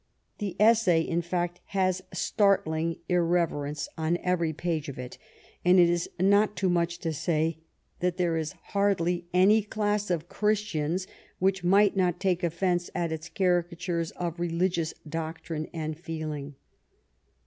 [0.39, 5.19] The essay, in fact, has startling irreverence on every page of it,
[5.63, 7.59] and it is not too much to say
[7.99, 11.05] that there is hardly any class of Christians
[11.37, 16.55] which might not take offence at its cari catures of religious doctrine and feeling.